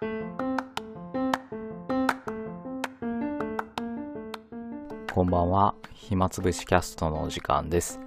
[0.00, 0.06] こ
[5.24, 5.74] んばんは。
[5.92, 8.00] 暇つぶしキャストのお時間です。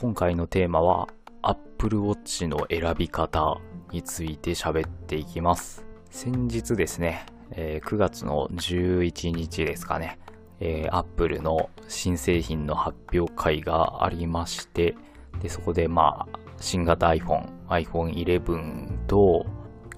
[0.00, 1.08] 今回のテーマは
[1.42, 3.60] Apple Watch の選び方
[3.90, 5.84] について喋っていきます。
[6.10, 10.20] 先日ですね、えー9月の11日ですかね、
[10.60, 14.94] えー Apple の新製品の発表会がありまして、
[15.42, 19.46] で、そこでまあ、新型 iPhone、iPhone 11と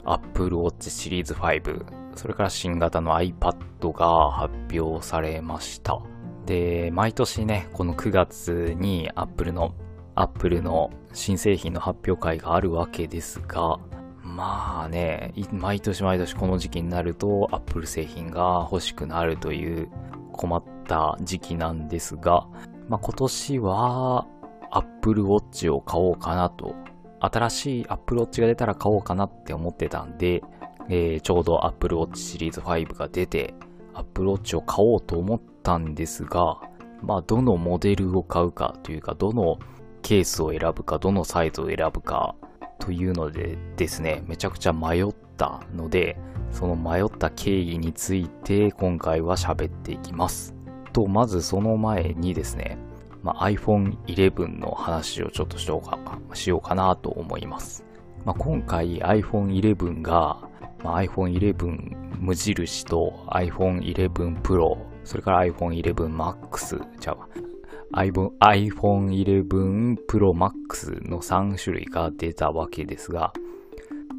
[0.05, 6.01] Apple Watch シリーズ5、それから新型の iPad が発表されました。
[6.47, 9.75] で、毎年ね、この9月に Apple の、
[10.15, 13.79] Apple の新製品の発表会があるわけですが、
[14.23, 19.89] まあね、毎年毎年この時期になると Apple 製品が欲しくなるという
[20.33, 22.47] 困った時期なんですが、
[22.89, 24.27] まあ今年は
[24.71, 26.75] Apple Watch を買おうかなと、
[27.27, 30.43] 新しい Apple Watch が出たら買おうかなって思ってたんで、
[30.89, 33.55] えーちょうど Apple Watch シリーズ5が出て、
[33.95, 36.61] Apple Watch を買おうと思ったんですが、
[37.03, 39.59] まあ、どのモデルを買うかというか、どの
[40.03, 42.35] ケースを選ぶか、どのサイズを選ぶか
[42.79, 46.17] というのでですね、めちゃくちゃ迷ったので、
[46.51, 50.55] その迷った経緯について今回は喋っていきます。
[50.93, 52.79] と、まずその前にですね、
[53.23, 55.99] まあ、iPhone 11の話をちょっとしようか
[56.35, 57.85] しようかなと思います。
[58.25, 60.39] まあ、今回 iPhone 11が、
[60.83, 67.29] まあ、iPhone 11無印と iPhone 11 Pro、それから iPhone 11 Max、じゃあ、
[67.95, 73.33] iPhone, 11 Pro Max の3種類が出たわけですが、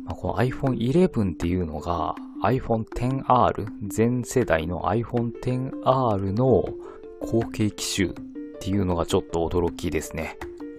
[0.05, 6.65] まあ、この iPhone 11っていうのが iPhone XR、全世代の iPhone XR の
[7.21, 8.32] 後継機種
[8.63, 10.37] っていうのがちょっと驚きですね。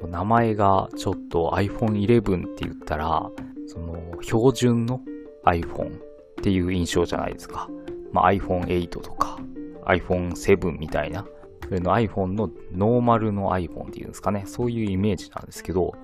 [0.08, 3.30] 名前がちょっと iPhone 11って言ったら、
[3.66, 5.02] その標準の
[5.44, 6.00] iPhone っ
[6.42, 7.68] ていう印象じゃないですか。
[8.10, 9.38] まあ、iPhone 8とか
[9.84, 11.26] iPhone 7みたいな、
[11.62, 14.44] それの iPhone のノーマルの iPhone っていうんですかね。
[14.46, 15.94] そういうイメージなんですけど、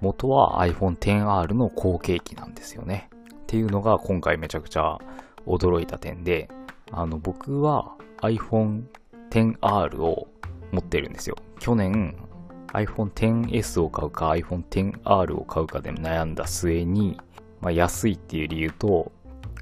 [0.00, 3.10] 元は iPhone XR の後継機なんですよね。
[3.32, 4.98] っていうのが今回めちゃくちゃ
[5.46, 6.48] 驚いた点で、
[6.90, 8.86] あの僕は iPhone
[9.30, 10.26] XR を
[10.72, 11.36] 持ってるんですよ。
[11.58, 12.16] 去年
[12.72, 17.18] iPhone XS を買うか iPhone XR を買うかで悩んだ末に、
[17.60, 19.12] まあ、安いっていう理由と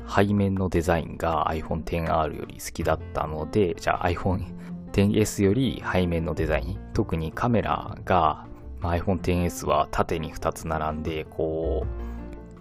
[0.08, 4.44] 背面のデザインが iPhone XR より好きだったので、じゃあ iPhone
[4.92, 8.46] XS より背面のデザイン、特にカメラが、
[8.80, 11.86] まあ、iPhone XS は縦に2つ並んで、こ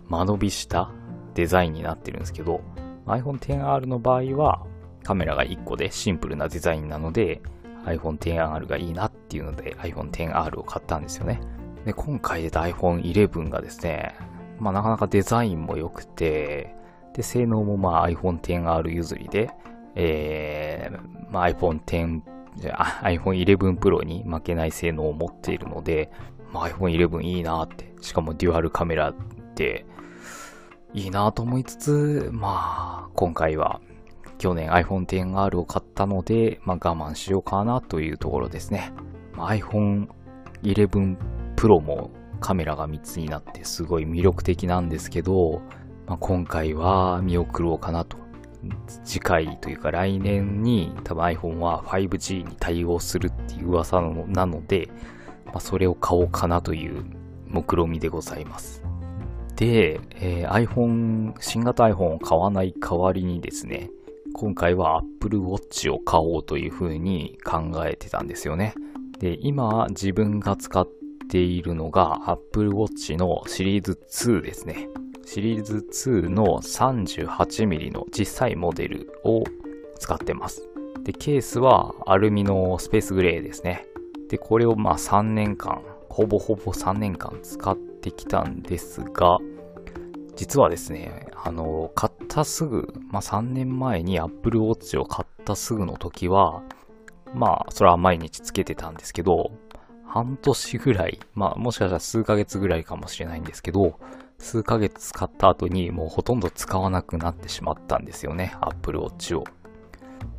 [0.09, 0.91] う、間延びした
[1.35, 2.61] デザインになってるんですけど、
[3.05, 4.65] iPhone XR の場合は
[5.03, 7.41] カメラが1個でシンプルなデザインなので、
[7.87, 11.41] iPhone XR がいいなっていうので iPhone XR を買ったんですよね。
[11.85, 14.15] で、今回出た iPhone 11がですね、
[14.59, 16.75] まあなかなかデザインも良くて、
[17.13, 19.49] で、性能もまあ iPhone XR 譲りで、
[19.95, 22.23] えー、まあ iPhone X、
[22.57, 26.11] じゃあ iPhone 11 Pro に負けない性能を持っているので、
[26.51, 29.15] まあ iPhone 11いいなって、しかもデュアルカメラっ
[29.55, 29.85] て
[30.93, 33.79] いいなと思いつつ、まあ今回は
[34.37, 38.91] 去年 iPhone XR を買ったので、まあ、我慢しようかなというところですね。
[39.35, 40.07] まあ、iPhone
[40.63, 41.17] 11
[41.55, 45.61] Pro もカメラが3つになってすごい魅力的なんですけど、
[46.05, 48.17] まあ、今回は見送ろうかなと。
[49.03, 54.89] 次回というか来年に多分 iPhone は 5G に対応するっていう噂なので、
[55.45, 57.05] まあ、それを買おうかなという
[57.47, 58.83] 目論みでございます。
[59.55, 63.89] で、えー iPhone、新型 iPhone を買わない代わりにですね、
[64.39, 68.75] 今回は Apple Watch を買おうというふうに考えてたんですよね。
[69.17, 70.87] で、今自分が使っ
[71.27, 74.89] ているのが Apple Watch のシリーズ2ですね。
[75.25, 79.43] シリーズ2の 38mm の小さいモデルを
[79.97, 80.69] 使ってます。
[81.03, 83.87] で、ケースはアルミのスペースグレーですね。
[84.29, 89.39] で、これをまあ3年間、ほぼほぼ3年間使ってきたんですが、
[90.37, 96.61] 実はですね、あの、買ったすぐ、まあ、3年前に Apple Watch を買ったすぐの時は、
[97.33, 99.51] まあ、それは毎日つけてたんですけど、
[100.05, 103.99] 半年ぐらい、まあ、もしかしたら数ヶ月ぐらいかもしれないんですけど、
[104.37, 109.43] 数ヶ月使った後にもうほとんど使わなくなってしまったんですよね、Apple Watch を。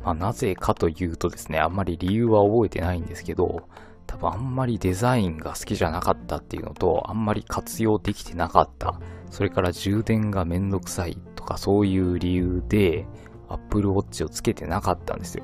[0.01, 3.63] まあ、なぜかというとですね、あんまり理由は覚えてないんですけど、
[4.09, 8.99] 多分あんまりデザインが好きじゃなかったっていうのと、あんまり活用できてなかった。
[9.29, 13.05] それから充電がめんどくさいとかそういう理由で
[13.49, 15.43] Apple Watch をつけてなかったんですよ。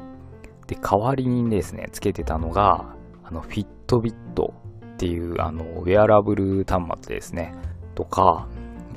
[0.66, 7.54] で、代わりにですね、つけてたのが、あの、Fitbit っていう、あの、ウェアラブル端末ですね。
[7.94, 8.48] とか、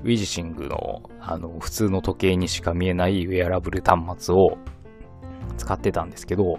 [0.03, 4.57] ウィジシングの、あの、普通の時計にしか見えないウェアラブル端末を
[5.59, 6.59] 使ってたんですけど、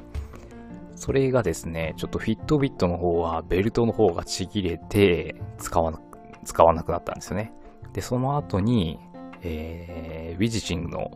[1.00, 6.02] それがですね、ちょっとフィットビットの方はベルトの方がちぎれて使わな、
[6.44, 7.54] 使わなくなったんですよね。
[7.94, 9.00] で、その後に、
[9.42, 11.12] えー、ウィジシングの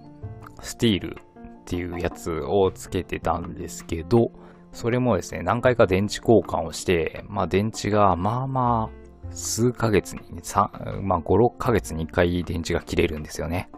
[0.61, 4.31] スティールっていうやつをつけてたんですけど、
[4.71, 10.21] それもですね、何回か電池交換をして、まあ電池がまあまあ数ヶ月に、
[11.01, 13.69] まあ5、6ヶ月に1回電池が切れるんですよね。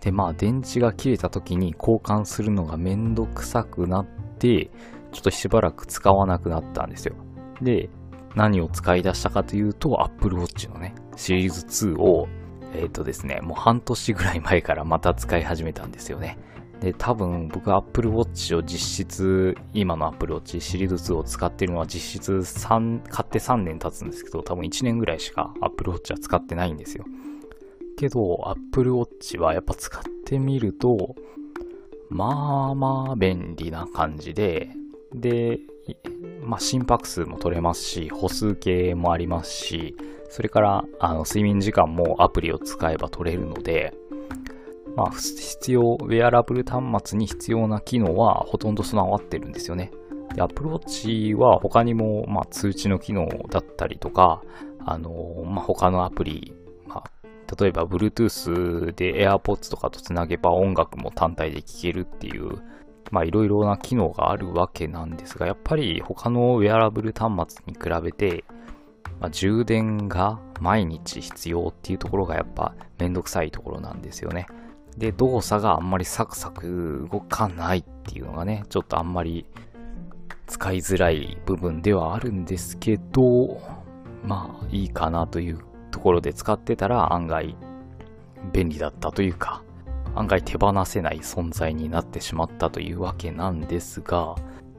[0.00, 4.06] で、まあ電池が切れた時に交換するのがめんどくさくなっ
[4.40, 4.72] て、
[5.12, 7.14] ちょっとしばらく使わなくなったんですよ。
[7.60, 7.88] で、
[8.34, 12.28] 何を使い出したかというと、Apple Watch のね、シリーズ2を、
[12.74, 16.38] えっ、ー、とですね、もう半年ぐらい前からまた使い始めたんですよね。
[16.80, 27.04] で、多分僕は Apple Watch を実質、今の Apple Watch シリーズ2を使ってるのは実質3、買って3年経つんですけど、多分1年ぐらいしか Apple Watch は使ってないんですよ。
[27.96, 31.14] けど、Apple Watch はやっぱ使ってみると、
[32.08, 34.70] まあまあ便利な感じで、
[35.14, 35.60] で、
[36.42, 39.96] まあ、心拍数も取れますし、歩数計もありますし、
[40.28, 43.94] それから、あの、睡眠時間もアプリを使えば取れるので、
[44.96, 49.90] まあ、必要、ウェアラブル端末に必要な機能はほとんど備わってるんですよね。
[50.34, 54.42] で、Apple Watch は他にも、まあ、通知の機能だったりとか、
[54.84, 56.54] あの、まあ、他のアプリ、
[56.86, 57.10] まあ、
[57.58, 62.58] 例えば Bluetooth で AirPods とかとつなげば音楽も単体で聴けるっていう、
[63.10, 68.44] まあいろいろな機能があるわけなんですが、やっぱり他のウェアラブル端末に比べて、
[69.20, 74.46] まあ、充電が毎日必要っていうところがやっぱめんどくさいところなんですよね。
[74.96, 79.46] で、動作があんまりサクサク動かないっていうのがね、ちょっとあんまり
[80.46, 83.60] 使いづらい部分ではあるんですけど、
[84.24, 85.60] まあいいかなという
[85.90, 87.56] ところで使ってたら案外
[88.52, 89.62] 便利だったというか、
[90.14, 94.34] 案外手放せない存在になってしまったというわけなんですが、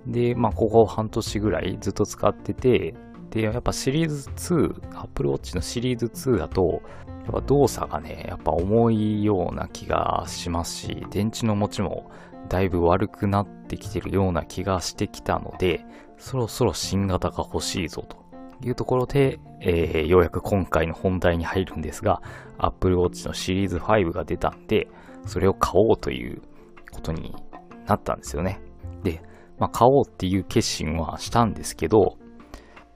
[0.06, 2.94] で、まあ、ここ半年ぐらいずっと使ってて、
[3.32, 6.82] で、やっぱシリーズ2、Apple Watch のシリーズ2だと、
[7.24, 12.12] やっぱ動作がね、やっぱ重いような気がしますし、電池の持ちも
[12.50, 15.86] だいぶ悪くなってきてるような気がしてきたので、
[16.18, 18.24] そろそろ新型が欲しいぞと。
[18.62, 22.22] いうところで、えー、ようやく今回の本題に入るんですが、
[22.58, 24.88] Apple Watch のシリーズ5が出たんで、
[25.26, 26.42] それを買おうという
[26.92, 27.36] ことに
[27.88, 28.62] なったんですよね。
[29.04, 29.22] で、
[29.60, 32.18] まあ、買おうっていう決心はしたんですけど、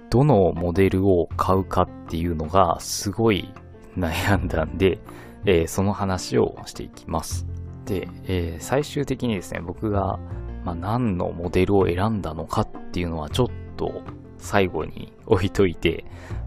[0.10, 3.54] どのモデルを買うかっていうのがすごい
[3.98, 5.00] 悩んだんで、
[5.46, 7.46] えー、その話をしていきます。
[7.86, 10.20] で、えー、最終的にですね、僕が、
[10.64, 14.02] まあ、何のモデルを選んだのかっていうのはちょっと
[14.38, 16.06] 最後に置いといて、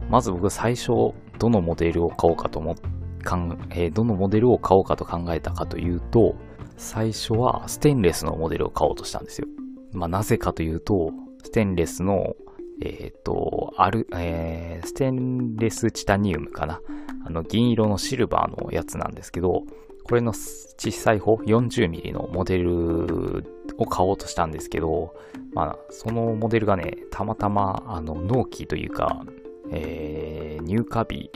[0.08, 2.82] まず僕最初どのモデルを買おうかと思って
[3.20, 6.34] かん、えー、どのモデルを買おうかと考えたかというと、
[6.76, 9.48] 最初はステンレスのモデルを買おうとしたんですよ。
[9.92, 11.12] まあ、なぜかというと、
[11.42, 12.34] ステンレスの、
[12.82, 16.80] えっ、ー、と、ある、えー、ステンレスチタニウムかな。
[17.26, 19.64] あの、銀色のシルバーのやつなんですけど、
[20.04, 23.44] これの小さい方、40mm のモデル
[23.76, 25.14] を買おうとしたんですけど、
[25.52, 29.22] まあ、そのモデルがね、たまたま、あの、納期というか、
[29.70, 31.30] えー、入荷日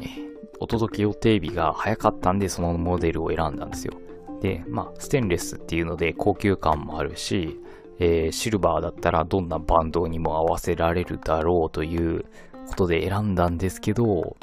[0.60, 3.94] お届け予定日が早かったんで、そのモデルを選んだんですよ。
[4.40, 7.58] で、まあ、ステンレスっていうので高級感もあるし、
[7.98, 12.24] えー、シルバーだったらどんなバンドにも合わせられるだろうという
[12.68, 14.36] ことで選んだんですけど、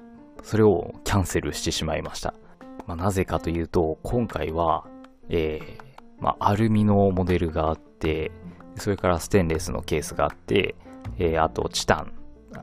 [0.43, 2.33] それをキャンセルしてしまいました。
[2.87, 4.87] まあ、なぜかというと、今回は、
[5.29, 5.81] えー、
[6.19, 8.31] まあ、アルミのモデルがあって、
[8.75, 10.75] それからステンレスのケースがあって、
[11.19, 12.13] えー、あとチタン、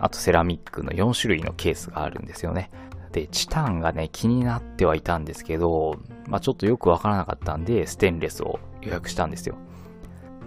[0.00, 2.71] あとセラミックの4種類のケースがあるんですよね。
[3.12, 9.57] で、チタンがね、気になってはいたんですけど、まあちょっとよくわからなかったんで、ステンレスを予約したんですよ。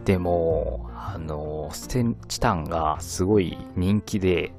[0.05, 4.53] でも、あの、ステン、チタンがすごい人気で、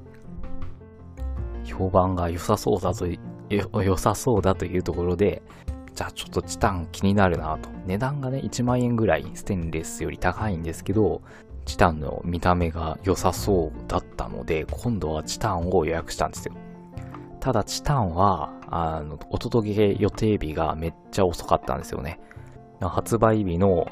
[1.65, 3.07] 評判が良さそうだと、
[3.49, 5.41] 良さそうだというところで、
[5.93, 7.69] じゃあちょっとチタン気になるなと。
[7.85, 11.21] 値段がね、1万円ぐらいステンレスより高いんですけど、
[11.65, 16.55] チタンの見た目が良さそうだったので、今度はチタンを予約したんですよ。
[17.43, 22.21] ただ、チタンは、あの、お届け予定日がめっちゃ遅かったんですよね。
[22.79, 23.85] 発売日の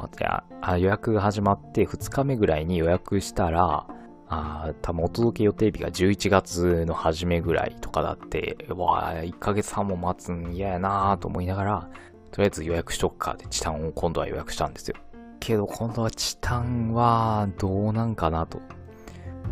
[0.77, 3.85] 予約が始まって2日目ぐらいに予約したら、
[4.29, 11.89] あ多分お届け予定日が11月の初めぐらいとかだって、わあ、1ヶ月半も待つん嫌やなと思いながら、
[12.31, 14.95] とりあえず予約しとくかでチタンを今度は予約したんですよ。
[15.41, 18.61] けど今度はチタンはどうなんかなと。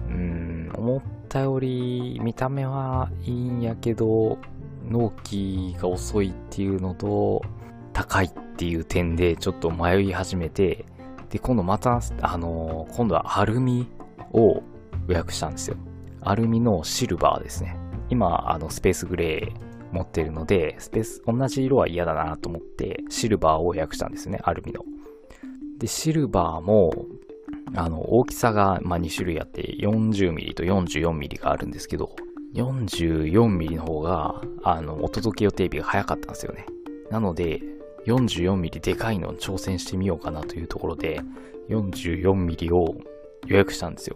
[0.07, 4.39] うん、思ったより見た目はいいんやけど、
[4.85, 7.41] 納期が遅いっていうのと、
[7.93, 10.85] 高いっていう点でちょっと迷い始めて、
[11.29, 13.87] で、今度また、あの、今度はアルミ
[14.33, 14.63] を
[15.07, 15.77] 予約したんですよ。
[16.21, 17.77] アルミのシルバーですね。
[18.09, 24.83] 今、あの、スペースグレー持ってるので、スペース、同じ色は嫌だなと思って、シルバーを予約したんですね、アルミの。
[25.77, 26.91] で、シルバーも、
[27.75, 32.15] あの、大きさが、まあ、2種類あって、40mm と 44mm があるんですけど、
[32.55, 36.65] 44mm の方が、あの、お届け予定日が早かったんですよね。
[37.09, 37.61] なので、
[38.05, 41.21] 44mm でかいのを挑戦してみようかなというところで、
[41.69, 42.95] 44mm を
[43.47, 44.15] 予約したんですよ。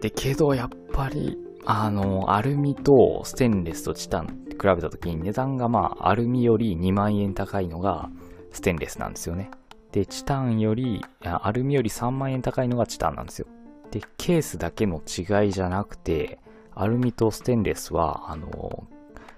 [0.00, 8.10] で、けどやっぱり、あの、アルミとステンレスとチタン比べた時に値段がまあ、アルミより2万円高いのが
[8.52, 9.50] ステンレスなんですよね。
[9.94, 13.46] で、チタンより、アルミより3万円高いのがチタンなんですよ。
[13.92, 16.40] で、ケースだけの違いじゃなくて、
[16.74, 18.88] アルミとステンレスは、あの、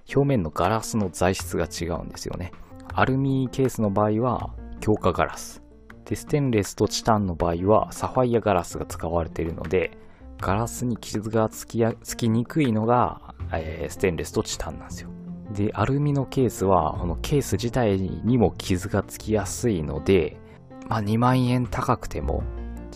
[0.08, 2.52] 表面のガラスの材質が違うんですよね。
[2.94, 5.62] アルミケースの場合は強化ガラス。
[6.06, 9.98] で、ステンレスとチタンの場合はサファイアガラスが使われているので、
[10.40, 15.10] ガラスに傷がつきやつきにくいのが、えー、ステンレスとチタンなんですよ。
[15.52, 20.38] で、アルミのケースは、このケース自体にも傷がつきやすいので、
[20.88, 22.42] まあ、2万円高くても、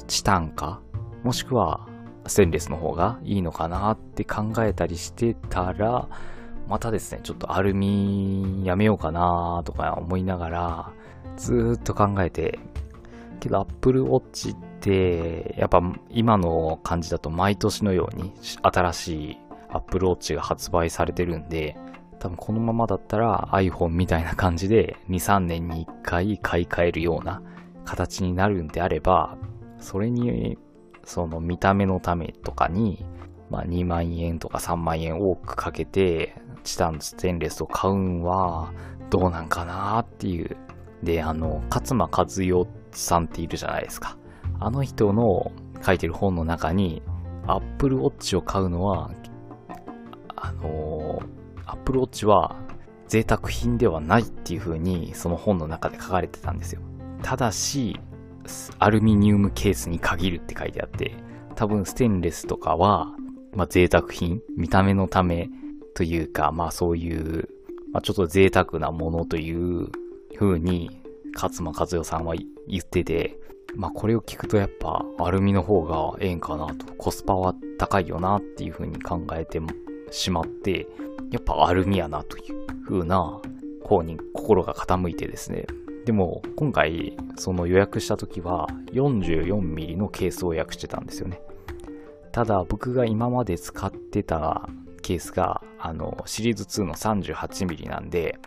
[0.07, 0.81] チタンか、
[1.23, 1.87] もしくは
[2.27, 6.09] ステンレスの方がいいのかなって考えたりしてたら、
[6.69, 10.93] またですね、ちょっとアルミやめようかなとか思いながら、
[11.37, 12.59] ずーっと考えて、
[13.41, 18.33] けど Apple Watch って、やっぱ今の感じだと毎年のように
[18.63, 21.77] 新しい Apple Watch が発売されてるんで、
[22.21, 27.43] 多分このままだったら iPhone みたいな感じで2、3年に1回買い替えるような
[27.85, 29.37] 形になるんであれば、
[29.79, 30.59] それに、
[31.05, 33.05] その見た目のためとかに、
[33.51, 38.73] まあ2万円とか3万円多くかけて、チタンステンレスを買うんは
[39.09, 40.57] どうなんかなっていう。
[41.03, 44.19] で、あの、勝間和代さんっているじゃないですか。
[44.59, 45.53] あの人の
[45.85, 47.03] 書いてる本の中に、
[47.47, 49.11] Apple Watch を買うのは、
[50.37, 51.23] あの、
[51.67, 52.57] Apple Watch は
[53.09, 56.81] 贅沢品ではないっていう風にその本の中で書かれてたんですよ。
[57.23, 57.99] ただし、
[58.79, 61.15] アルミニウムケースに限るって書いてあって、
[61.55, 63.15] 多分ステンレスとかは、
[63.55, 65.51] まあ、贅沢品、見た目のため
[65.95, 67.49] というか、まあそういう、
[67.93, 69.89] まあ、ちょっと贅沢なものという
[70.39, 71.01] 風に、
[71.35, 72.35] 勝間和代さんは
[72.69, 73.39] 言ってて、
[73.75, 79.61] まあこれを聞くとやっぱアルミの方がええんかなと、コスパは高いよなっていう風に考えて
[80.11, 80.87] しまって、
[81.31, 83.41] やっぱアルミやなという風な
[83.85, 85.67] 方に心が傾いてですね、
[86.05, 91.41] でも、今回、その予約した時は 44mm のケースを予約してたんですよね。
[92.33, 94.69] ただ、僕が今まで使ってた
[95.03, 98.39] ケースが、あの、シリーズ2の 38mm なんで、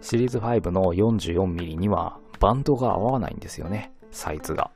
[0.00, 4.70] シリーズ5の 44mm にはバンドが合わないんですよね、サイズが。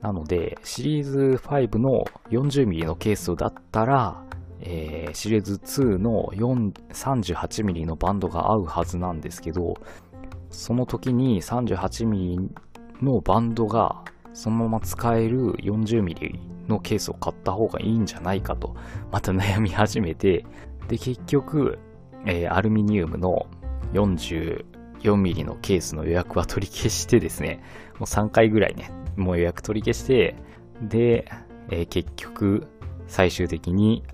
[0.00, 4.24] なので、シリーズ5の 40mm のケースだったら、
[4.60, 9.74] えー、シリーズ2の 38mm のバンドが合うはずなんですけど、
[10.50, 12.50] その時に 38mm
[13.02, 14.02] のバンドが
[14.32, 18.76] そのまま使える 40mm のケースを買った方がいいんじゃないかと、
[19.10, 20.44] また悩み始めて、
[20.88, 21.78] で、結局、
[22.24, 23.46] えー、アルミニウムの
[23.94, 27.62] 44mm のケースの予約は取り消してですね、
[27.98, 30.36] もう3回ぐらいね、もう予約取り消して、
[30.82, 31.30] で、
[31.70, 32.66] えー、結局、
[33.06, 34.04] 最終的に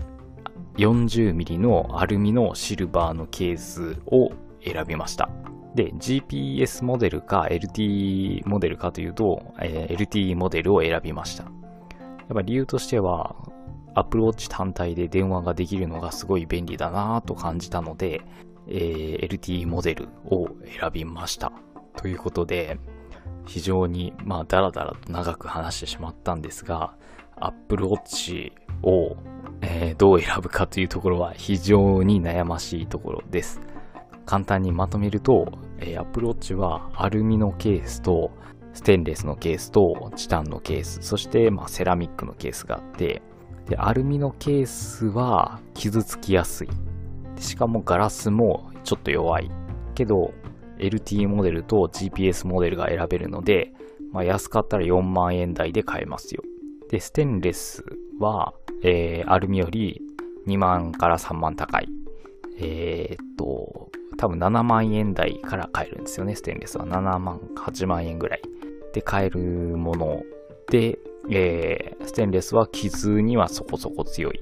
[0.77, 4.31] 40mm のアルミのシルバーのケースを
[4.63, 5.29] 選びました。
[5.75, 11.43] で、GPS モデルか LTE モデルかというと、えー、LTE モデルを選びました。
[11.43, 13.35] やっぱ理由としては、
[13.93, 18.21] Apple Watch 単体で電話ができるのがすごい便利だなと感じたので、
[18.67, 20.47] えー、LTE モデルを
[20.79, 21.51] 選びました。
[21.97, 22.79] ということで、
[23.45, 26.95] 非常に、まあ、だらだらと長く話してしまったんですが、
[27.35, 28.51] Apple Watch
[28.81, 29.17] を、
[29.61, 33.59] えー、どう選ぶかというところは非常に悩ましいところです。
[34.25, 38.31] 簡単にまとめると、えー、Apple Watch はアルミのケースと、
[38.73, 43.21] ステンレスのケースと、チタンのケース、そして、まあ、セラミックのケースがあって、
[43.69, 46.69] で、アルミのケースは傷つきやすい。
[47.37, 49.49] しかもガラスもちょっと弱い。
[49.93, 50.33] けど、
[50.77, 53.73] LT モデルと GPS モデルが選べるので、
[54.11, 56.43] まあ、安かったら4万円台で買えますよ。
[56.89, 57.83] で、ステンレス
[58.19, 58.53] は、
[58.83, 60.01] えー、アルミより
[60.47, 61.87] 2万から3万高い。
[62.59, 66.85] えー、っと、多分7万円台から買えるんですよね、ステンレスは。
[66.85, 68.41] 7万、8万円ぐらい
[68.93, 70.23] で買えるもの
[70.69, 74.41] で、えー、ステンレスは傷にはそこそこ強い。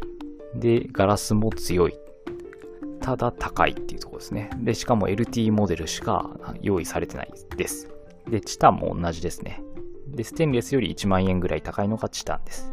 [0.55, 1.97] で、ガラスも強い。
[3.01, 4.49] ただ高いっていうところですね。
[4.59, 6.29] で、しかも LT モデルしか
[6.61, 7.89] 用意されてないです。
[8.29, 9.61] で、チタンも同じですね。
[10.07, 12.71] で、ステンレスより1万円ぐらい高いのがチタンです。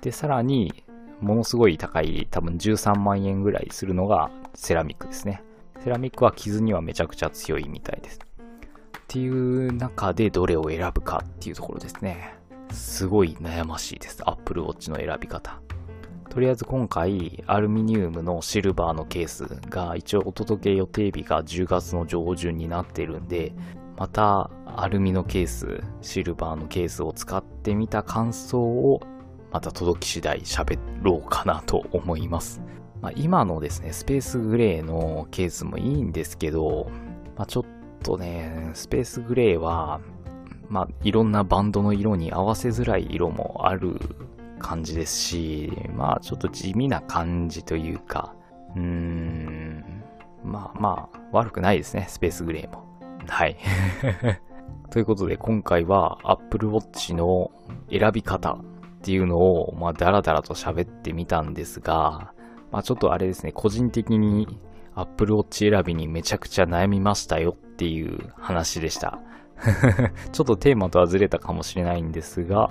[0.00, 0.84] で、さらに、
[1.20, 5.42] ものすごい高い、多分13万円ぐらいするのがセラミックですね。
[5.82, 8.18] セラミックは傷にはめちゃくちゃ強いみたいです。
[8.18, 12.34] っていう中でどれを選ぶかっていうところですね。
[12.72, 14.22] すごい悩ましいです。
[14.26, 15.60] Apple Watch の選び方。
[16.28, 23.54] とりあえず今回、アルミニウムのシルバーのケースが一応お届け予定日が10月の上旬になってるんで、
[23.96, 29.00] またアルミのケース、シルバーのケースを使ってみた感想を
[29.50, 32.60] また届き次第喋ろうかなと思います。
[33.00, 36.90] まあ、今のですね、スペースグレーのケースもいいんですけど、
[37.36, 37.64] まあ、ちょっ
[38.02, 40.00] とね、スペースグレーは、
[40.68, 44.00] まあ、いろんなバンドの色に合わせづらい色もある
[44.58, 48.34] 感じですし、まあ、ちょっと地味な感じというか、
[48.74, 49.84] うーん、
[50.42, 52.84] まあまあ、悪くないですね、スペースグレーも。
[53.28, 53.56] はい。
[54.90, 57.50] ということで、今回は Apple Watch の
[57.90, 58.58] 選び方っ
[59.02, 62.32] ていうのを、まあ、だらだらと喋ってみたんですが、
[62.70, 64.58] まあちょっとあれですね、個人的に
[64.94, 69.20] Apple Watch 選びにめちゃくちゃ悩みましたよっていう話でした。
[70.32, 72.70] ちょっとテーマとはずれたかもしれないんですが、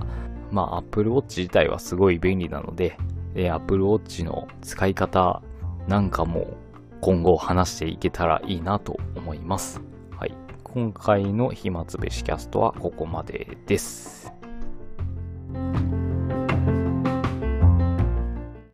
[0.52, 2.98] まあ Apple Watch 自体はすごい便利なので、
[3.36, 5.42] え Apple Watch の使い方
[5.88, 6.58] なんかも
[7.02, 9.82] 今後話していけたらいいなと思います。
[10.18, 10.34] はい。
[10.64, 14.34] 今回の暇つぶしキャストはここまでです。